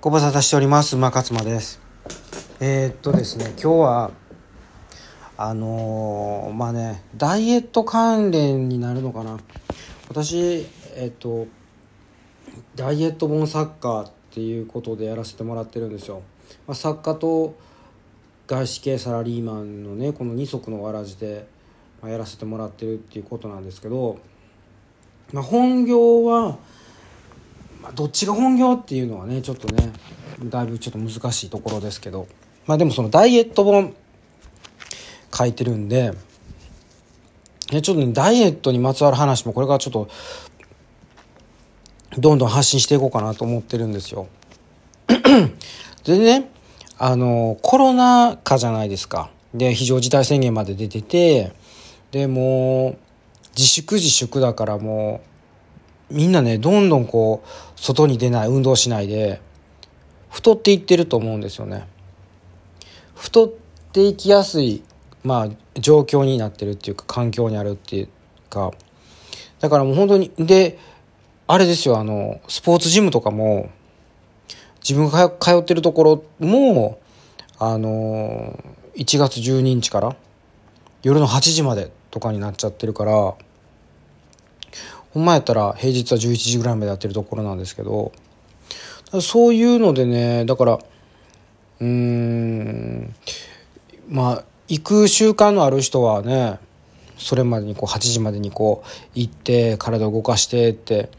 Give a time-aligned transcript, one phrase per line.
[0.00, 0.94] ご無沙汰しております。
[0.94, 1.80] 馬勝間です。
[2.60, 4.10] えー、っとですね今日は
[5.36, 9.38] あのー、まあねダイエット関連になるのかな。
[10.08, 11.48] 私えー、っと
[12.76, 16.22] ダイエット本サッカーっていうことでやらせてもらってるんですよ、
[16.68, 17.56] まあ、作家と
[18.46, 21.48] 外資系サラリーマンのねこの二足のわらじで、
[22.00, 24.20] まあ、やらせてもらってるっていうことなんですけど、
[25.32, 26.58] まあ、本業は、
[27.94, 29.92] どっちが本業っていうのはねちょっとね
[30.44, 32.26] だいぶちょっと難しいところですけど
[32.66, 33.94] まあでもそのダイエット本
[35.34, 36.12] 書いてるんで
[37.70, 40.08] ちょっとねダイエットにまつわる話もこれからちょっと
[42.18, 44.28] どんどん発信していこうかなと思ってるんですよ。
[46.04, 46.50] でね
[46.96, 49.30] あのコロナ禍じゃないですか。
[49.54, 51.52] で非常事態宣言まで出てて
[52.10, 52.98] でもう
[53.56, 55.27] 自粛自粛だからもう
[56.10, 59.40] みんなねどんどんこう外に出ない運動しないで
[60.30, 61.86] 太っていってると思うんですよね。
[63.14, 63.48] 太っ
[63.92, 64.82] ていきやすい
[65.24, 68.08] まあ状況になってるっていうか環境にあるっていう
[68.50, 68.72] か。
[69.60, 70.78] だからもう本当にで
[71.46, 73.70] あれですよあのスポーツジムとかも
[74.86, 77.00] 自分が通ってるところも
[77.58, 78.58] あの
[78.96, 80.16] 1月12日から
[81.02, 83.34] 夜の8時までとかになっちゃってるから
[85.12, 88.12] ほんまやったら平日は11時ぐらいまでやってるところなんですけど
[89.20, 90.78] そういうのでねだから
[91.80, 93.14] うーん
[94.08, 96.58] まあ行く習慣のある人はね
[97.16, 101.10] それまでにこう8時までにこう行って体を動かしてって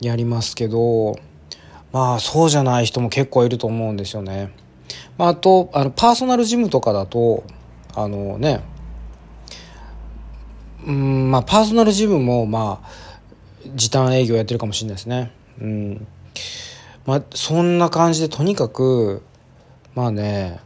[0.00, 1.16] やりますけど
[1.92, 4.52] まあそうじゃない人も結構いると思うんですよね。
[5.16, 7.44] まあ、あとあのパーソナルジムとかだと
[7.94, 8.64] あのね
[10.86, 13.13] うんまあパーソナルジムもまあ
[13.74, 15.32] 時短営業やってるかもしれないですね。
[15.60, 16.06] うん。
[17.06, 19.22] まあそんな感じでとにかく
[19.94, 20.60] まあね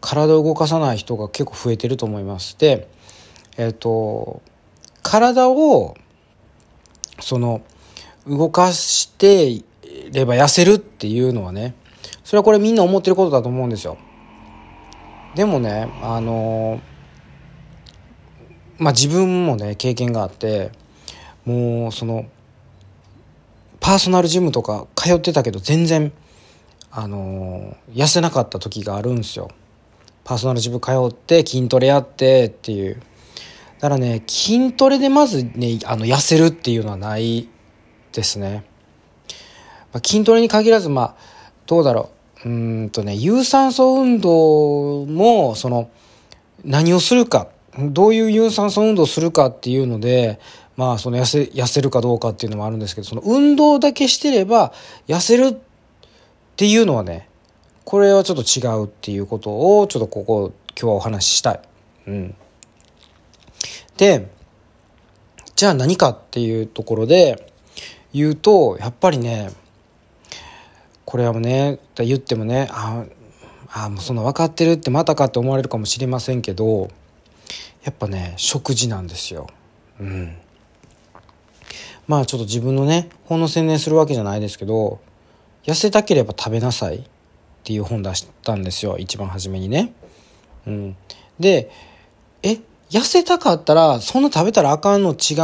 [0.00, 2.56] 体を動かさない人が結構増えてると思います。
[2.58, 2.88] で
[3.56, 4.42] えっ、ー、と
[5.02, 5.96] 体を
[7.20, 7.62] その
[8.26, 9.62] 動かして
[10.12, 11.74] れば痩せるっていうのはね
[12.24, 13.96] それはこれみんな思ってることだと思うんですよ。
[15.34, 16.80] でもねあの
[18.78, 20.70] まあ自分もね経験があって
[21.48, 22.26] もうその
[23.80, 26.12] パーソナルジムとか通ってたけど全然
[26.90, 29.50] あの痩せなかった時があるんですよ。
[30.24, 33.00] パーソナルジム通って筋トレやってっていう。
[33.76, 37.48] だからね筋トレでまずねあの痩せるっていうのはない
[38.12, 38.66] ですね、
[39.94, 41.16] まあ、筋トレに限らずまあ
[41.64, 42.10] どうだろ
[42.44, 42.48] う。
[42.50, 42.52] う
[42.84, 45.88] んとね有酸素運動もその
[46.62, 47.48] 何をするか
[47.78, 50.40] どういう有酸素運動をするかっていうので
[50.76, 54.72] まあその痩せ痩せるかどうかっていうのもあるんですけどその運動だけしてれば
[55.06, 55.56] 痩せるっ
[56.56, 57.28] ていうのはね
[57.84, 61.60] これはちょっと違うっていうことをちょっとここ今日はお話ししたい。
[62.08, 62.34] うん、
[63.96, 64.28] で
[65.54, 67.52] じゃあ何かっていうところで
[68.12, 69.50] 言うとやっぱりね
[71.04, 73.04] これはもうね言ってもねあ
[73.70, 76.90] あもうそんな分かってるってまたかって思われるかもしれませんけど
[77.84, 79.48] やっぱね食事なんですよ。
[80.00, 80.36] うん
[82.06, 84.98] まあちょっと自分のね本の宣伝するわけじゃないですけど
[85.64, 87.02] 痩せたければ食べなさいっ
[87.64, 89.92] ていう本出したんですよ一番初めにね。
[90.66, 90.96] うん、
[91.38, 91.70] で
[92.42, 92.58] え
[92.90, 95.34] 痩せたかったらそんな食べたらあかんの違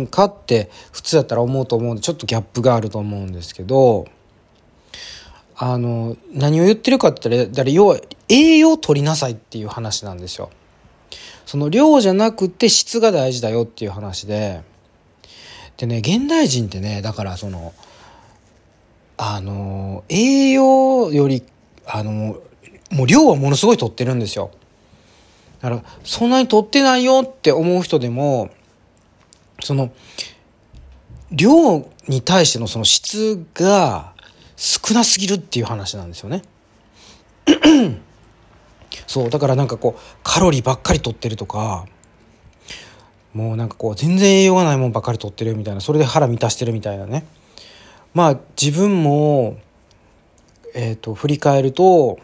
[0.00, 4.06] うんかって普通だったら思うと思うんでちょっとギャップがあると思うんですけど
[5.56, 10.50] あの何を言ってるかって言ったら要は栄養を取りなさいっていう話なんですよ。
[11.46, 14.62] その量じゃなくて質が大事だよっていう話で。
[15.76, 17.72] でね、現代人ってね、だからその、
[19.16, 21.42] あの、栄養より、
[21.86, 22.36] あの、
[22.90, 24.50] もう量はものすごい取ってるんですよ。
[25.60, 28.50] だから、そんなに取ってないよって思う人でも、
[29.62, 29.92] その、
[31.32, 34.12] 量に対してのその質が
[34.56, 36.42] 少なすぎるっていう話なんですよね。
[39.06, 41.86] そう、だからなんかこう、カロリーばっかり取ってるとか、
[43.34, 47.26] もうなんかこう全然栄養がないもんばっかり取ってるみたいなそれで腹満たしてるみたいなね。
[48.14, 49.58] まあ自分も
[50.72, 52.18] えっ、ー、と振り返ると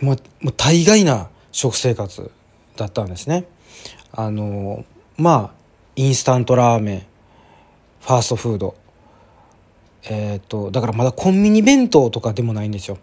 [0.00, 2.30] もうも大概な食生活
[2.76, 3.44] だったんですね。
[4.12, 4.86] あの
[5.18, 5.60] まあ
[5.96, 7.00] インスタントラーメン
[8.00, 8.74] ファーストフード。
[10.04, 12.96] えっ、ー、とだからまだコンビニ弁当とかでもないんですよ。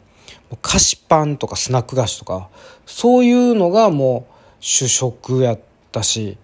[0.61, 2.49] 菓子パンとかスナック菓子とか
[2.85, 5.59] そういうのがもう主食やっ
[5.91, 6.37] たし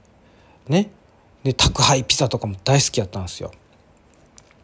[0.68, 0.92] ね。
[1.44, 3.52] で宅配ピザとかも大好きやったんですよ。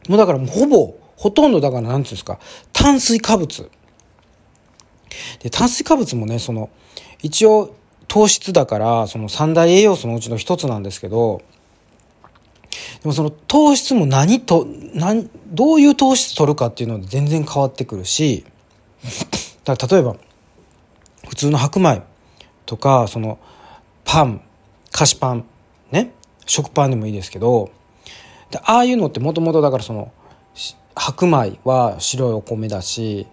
[0.07, 2.39] もうだからもうほぼほとんどだから何て言うんですか
[2.71, 3.69] 炭水化物。
[5.39, 6.69] で炭水化物もねその
[7.21, 7.75] 一応
[8.07, 11.41] 糖質だからその三大栄養素のうちの一つなんですけど
[13.01, 18.45] でもその糖質も何と何どういう糖質取るかっていうので全然変わってくるし
[19.63, 20.15] だから例えば
[21.27, 22.01] 普通の白米
[22.65, 23.39] とかその
[24.05, 24.41] パン
[24.91, 25.45] 菓子パン
[25.91, 26.13] ね
[26.45, 27.71] 食パンでもいいですけど
[28.51, 30.11] でああいうのってもともとだからその
[30.95, 33.27] 白米は白いお米だし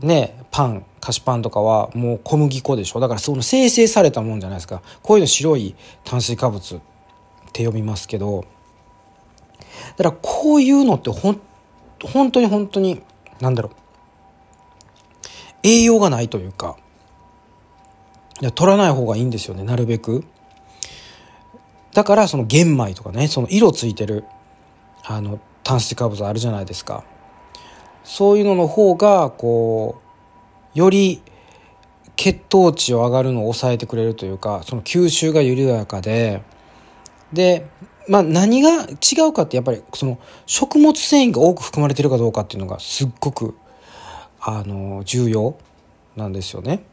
[0.00, 3.00] ねパン菓子パンとかはもう小麦粉でしょ。
[3.00, 4.82] だからその生成されたもんじゃないですか。
[5.02, 5.74] こういうの白い
[6.04, 6.80] 炭水化物っ
[7.52, 8.44] て呼びますけど。
[9.96, 11.40] だからこういうのってほん
[12.04, 13.02] 本当に本当に
[13.40, 13.81] 何だろう。
[15.62, 16.76] 栄養がないというか
[18.40, 20.24] いや取らない方がいいんですよねなるべく。
[21.92, 24.24] だからその玄米とかねその色ついてる
[25.04, 27.04] あの炭水化物あるじゃないですか。
[28.02, 30.00] そういうのの方がこ
[30.74, 31.22] うより
[32.16, 36.42] 血糖値を上がるのを抑えてくれるというかその吸収が緩やかで。
[37.32, 37.68] で
[38.08, 43.56] まあ何が違うかってやっぱりその食物繊維が多く含まれてるかどうかっていうのがすっごく
[44.42, 45.56] あの重要
[46.16, 46.84] なんですよね。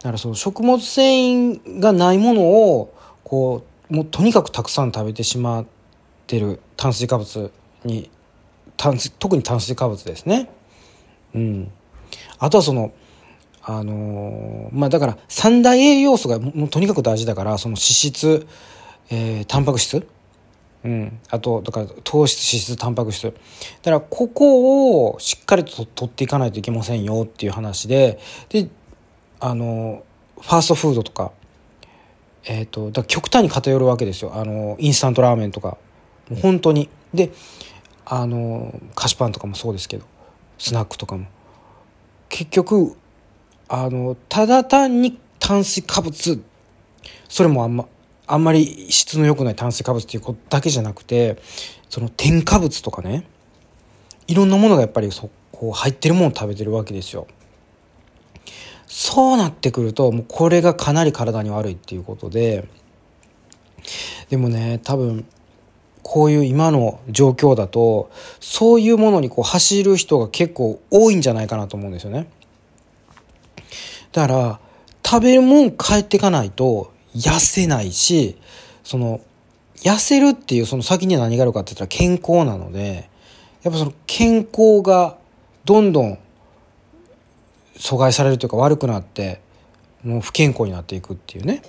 [0.00, 2.94] だからその食物繊維がないものを
[3.24, 5.66] こうもうとにかくたくさん食べてしまっ
[6.26, 7.52] てる炭水化物
[7.84, 8.10] に
[8.76, 10.50] 炭特に炭水化物ですね。
[11.34, 11.70] うん、
[12.38, 12.92] あとはその
[13.62, 18.46] あの、まあだから三大栄養素がもうとにかく大事だからその脂質
[19.10, 20.06] えー、タンパク質
[20.84, 23.26] うん、あとだから糖質脂質タンパク質。
[23.26, 28.68] だからここをしっかりと取っていかないといけませんよっていう話でで
[29.40, 30.04] あの
[30.40, 31.32] ファーストフードとか,、
[32.44, 34.34] えーと、だ極端に偏るわけですよ。
[34.34, 35.78] あのインスタントラーメンとか。
[36.30, 36.88] もう本当に。
[37.12, 37.32] で
[38.04, 40.04] あの菓子パンとかもそうですけど
[40.58, 41.26] スナックとかも。
[42.28, 42.96] 結局
[43.68, 46.42] あのただ単に炭水化物。
[47.28, 47.86] それもあんま
[48.28, 51.38] あんまり質の良くない炭水化物っていうことだけじゃなくて
[51.88, 53.24] その添加物とかね
[54.26, 57.26] いろんなものがやっぱりそこ入ってるものを食べてるわけですよ。
[58.86, 62.66] そうなってくるともうこれがかなり体に悪いっていうことで
[64.30, 65.26] でもね多分
[66.02, 68.10] こういう今の状況だと
[68.40, 72.30] そういうものにこう走る人が結構多いんじゃないかなと思うんですよね。
[74.12, 74.60] だから
[75.04, 78.36] 食べるもん変えていかないと痩せないし、
[78.84, 79.20] その、
[79.76, 83.08] 痩せるっていうその先には何があるかって言ったら健康なので、
[83.62, 85.18] やっぱその健康が
[85.64, 86.18] どんどん
[87.76, 89.40] 阻害されるというか悪くなって、
[90.02, 91.62] もう不健康になっていくっていうね。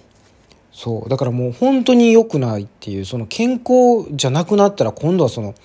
[0.72, 1.10] そう。
[1.10, 5.56] だからもう本当に良くないっていう、その健康じゃなくなったら今度はその、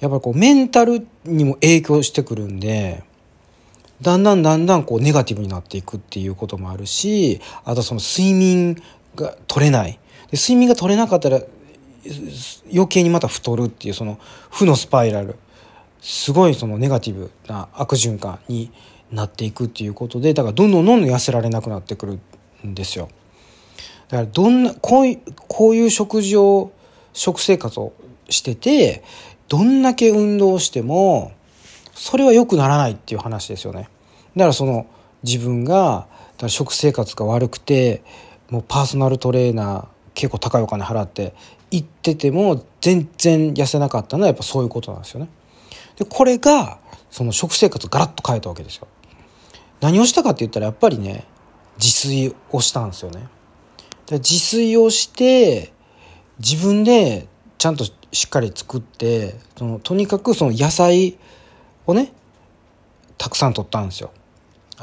[0.00, 3.02] やっぱりこうメンタルにも影響してくるんで、
[4.00, 8.82] だんだんだんだんこうネガティブになっていくっていうこともあるし、あとその睡眠
[9.16, 9.98] が取れない
[10.30, 11.40] で睡眠が取れなかったら
[12.72, 14.18] 余計にまた太るっていうその
[14.50, 15.36] 負のスパイラル
[16.00, 18.72] すごいそのネガティブな悪循環に
[19.12, 22.18] なっていくっていうことでだからどんどんどんどん痩せられなくなってくる
[22.66, 23.08] んですよ。
[24.08, 26.72] だからどんなこういうこういう食事を
[27.12, 27.92] 食生活を
[28.28, 29.04] してて
[29.48, 31.32] どんだけ運動しても
[31.94, 33.88] それは良くならないっていう話ですよね。
[34.34, 34.86] だからその
[35.22, 36.08] 自分が
[36.48, 38.02] 食生活が悪くて
[38.52, 41.32] もうパーソナルトレーナー結構高いお金払って
[41.70, 45.30] 行ってても全然痩せなかったのはやっぱそういうことなんですよね。
[45.96, 46.78] でこれが
[47.10, 48.88] その食生活をガラッと変えたわけですよ。
[49.80, 51.24] 何をしたかって言ったらやっぱりね
[51.78, 53.26] 自炊をしたんですよね。
[54.04, 55.72] で自炊をして
[56.38, 57.94] 自分でちゃんとし
[58.26, 61.16] っかり作ってそのとにかくその野菜
[61.86, 62.12] をね
[63.16, 64.12] たくさん取ったんですよ。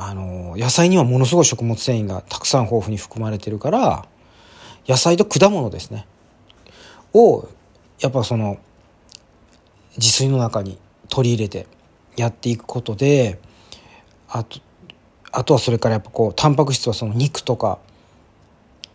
[0.01, 4.05] あの野菜にはものすごい食物繊維がたくさん豊富に含まれてるから
[4.87, 6.07] 野菜と果物ですね。
[7.13, 7.49] を
[7.99, 8.59] やっぱその
[9.97, 10.79] 自炊の中に
[11.09, 11.67] 取り入れて
[12.15, 13.39] やっていくことで
[14.29, 14.61] あと
[15.33, 17.79] あとはそれからやっぱこうタンパク質はその肉とか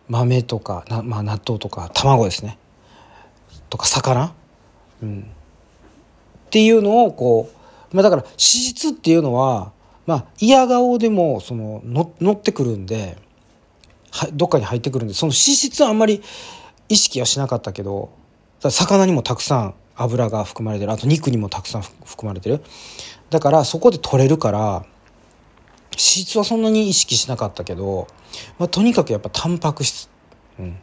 [0.09, 2.57] 豆とかな、まあ、納豆とか卵ですね。
[3.69, 4.33] とか魚、
[5.03, 5.19] うん、
[6.47, 7.51] っていうのをこ
[7.91, 9.71] う、まあ、だから脂質っていうのは
[10.05, 13.17] まあ嫌顔でもその乗ってくるんで
[14.11, 16.21] はどっかに入ってくるんでその脂質はあんまり
[16.89, 18.11] 意識はしなかったけど
[18.61, 20.91] 魚にもたくさん油が含まれてる。
[20.91, 22.61] あと肉にもたくさん含まれてる。
[23.29, 24.85] だからそこで取れるから
[25.93, 28.07] 脂質はそんなに意識しなかったけど、
[28.59, 30.09] まあ、とにかくやっぱタンパク質、
[30.59, 30.77] うん、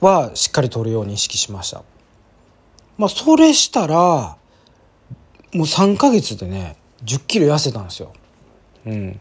[0.00, 1.84] はしっかり取るように意識しました。
[2.96, 4.36] まあ、それしたらも
[5.54, 8.12] う3ヶ月でね1 0キロ痩せたんですよ。
[8.86, 9.20] うん。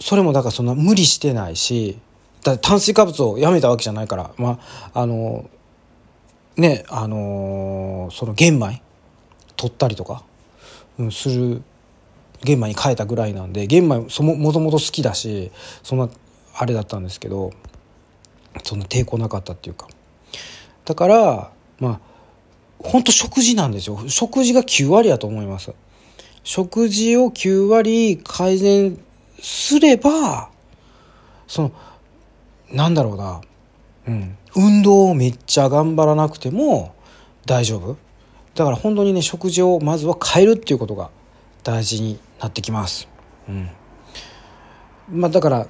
[0.00, 1.98] それもだからそんな無理してないし
[2.60, 4.60] 炭水化物をやめたわけじゃないからま
[4.92, 5.48] ああの
[6.56, 8.82] ねあのその玄米
[9.56, 10.22] 取ったりとか、
[10.98, 11.62] うん、する
[12.42, 15.50] 玄米に変えたぐらいなんで玄米そももともと好きだし
[15.82, 16.08] そんな
[16.54, 17.52] あれだったんですけど
[18.62, 19.88] そんな抵抗なかったっていうか。
[20.84, 22.00] だからまあ
[22.78, 24.08] 本当食事なんですよ。
[24.08, 25.72] 食事が9割やと思います。
[26.46, 28.96] 食事を9割改善
[29.42, 30.48] すれば
[31.48, 31.72] その
[32.70, 33.40] なんだろうな、
[34.06, 36.94] うん、運動をめっちゃ頑張らなくても
[37.46, 37.96] 大丈夫。
[38.54, 41.10] だから本当にね食事をまずは変えるっていうことが
[41.64, 43.08] 大事になってきます。
[43.48, 43.68] うん。
[45.10, 45.66] まあ、だから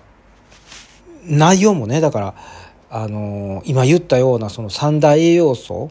[1.24, 2.34] 内容もねだから、
[2.90, 5.90] あのー、今言ったようなその三大栄養素。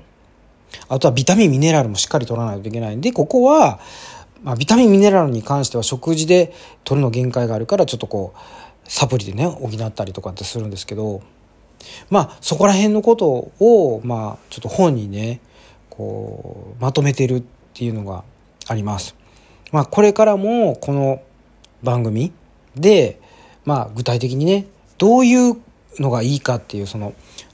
[0.90, 3.80] あとはビタミンミネラルもしっかり取らないといけないんでここは、
[4.46, 8.40] まあ、ビタミンミネラルに関しては食事で取るの限界があるからちょっとこう
[8.88, 11.24] サプリでね補ったりとかってするんですけど
[12.12, 15.42] まあそこら辺のことをまあちょっと本にね
[15.90, 18.24] こうまとめてるっていうのが
[18.68, 19.16] あります。
[19.72, 21.22] まあ、これからもこの
[21.84, 22.32] 番組
[22.76, 23.20] で、
[23.66, 25.60] まあ、具体的にねどういう
[26.00, 27.14] のがいいかっていうその、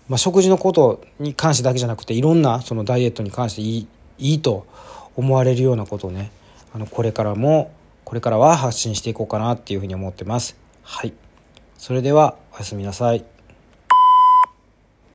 [0.09, 3.87] まあ、食事のことに関してだけじゃなくていろんなそのダイエットに関していい
[4.19, 4.67] いいと
[5.15, 6.31] 思われるようなことをね
[6.73, 7.71] あのこれからも
[8.03, 10.57] これからは発信していこうかなっていうふうに思ってます。
[10.83, 11.13] はい。
[11.77, 13.30] それではおやすみなさい。